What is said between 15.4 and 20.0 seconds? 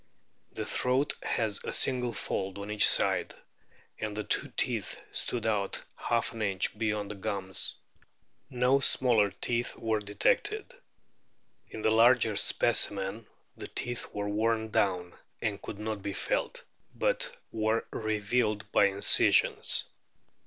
could not be felt, but were revealed by incisions.